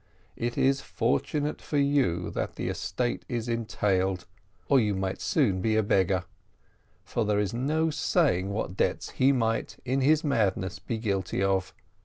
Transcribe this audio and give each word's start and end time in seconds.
It 0.35 0.57
is 0.57 0.81
fortunate 0.81 1.61
for 1.61 1.77
you 1.77 2.31
that 2.31 2.55
the 2.55 2.69
estate 2.69 3.23
is 3.29 3.47
entailed, 3.47 4.25
or 4.67 4.79
you 4.79 4.95
might 4.95 5.21
soon 5.21 5.61
be 5.61 5.75
a 5.75 5.83
beggar, 5.83 6.23
for 7.03 7.23
there 7.23 7.37
is 7.37 7.53
no 7.53 7.91
saying 7.91 8.49
what 8.49 8.75
debts 8.75 9.11
he 9.11 9.31
might, 9.31 9.77
in 9.85 10.01
his 10.01 10.23
madness, 10.23 10.79
be 10.79 10.97
guilty 10.97 11.43
of. 11.43 11.71